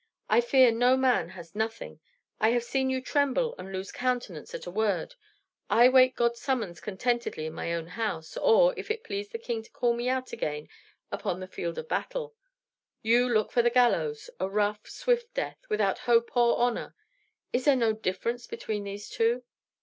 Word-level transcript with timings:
I 0.29 0.41
fear 0.41 0.71
no 0.71 0.97
man 0.97 1.29
and 1.37 1.55
nothing; 1.55 1.99
I 2.39 2.49
have 2.53 2.63
seen 2.63 2.89
you 2.89 3.01
tremble 3.03 3.53
and 3.59 3.71
lose 3.71 3.91
countenance 3.91 4.55
at 4.55 4.65
a 4.65 4.71
word. 4.71 5.13
I 5.69 5.89
wait 5.89 6.15
God's 6.15 6.41
summons 6.41 6.79
contentedly 6.79 7.45
in 7.45 7.53
my 7.53 7.71
own 7.71 7.85
house, 7.85 8.35
or, 8.35 8.73
if 8.79 8.89
it 8.89 9.03
please 9.03 9.29
the 9.29 9.37
king 9.37 9.61
to 9.61 9.69
call 9.69 9.93
me 9.93 10.09
out 10.09 10.33
again, 10.33 10.69
upon 11.11 11.39
the 11.39 11.45
field 11.45 11.77
of 11.77 11.87
battle. 11.87 12.33
You 13.03 13.29
look 13.29 13.51
for 13.51 13.61
the 13.61 13.69
gallows; 13.69 14.31
a 14.39 14.49
rough, 14.49 14.87
swift 14.89 15.35
death, 15.35 15.59
without 15.69 15.99
hope 15.99 16.35
or 16.35 16.57
honor. 16.57 16.95
Is 17.53 17.65
there 17.65 17.75
no 17.75 17.93
difference 17.93 18.47
between 18.47 18.85
these 18.85 19.07
two?" 19.07 19.43